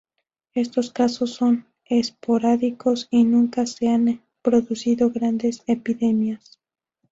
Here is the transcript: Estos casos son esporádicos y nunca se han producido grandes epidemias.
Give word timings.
Estos 0.55 0.89
casos 0.91 1.35
son 1.35 1.67
esporádicos 1.85 3.07
y 3.11 3.23
nunca 3.23 3.67
se 3.67 3.87
han 3.89 4.23
producido 4.41 5.11
grandes 5.11 5.61
epidemias. 5.67 6.59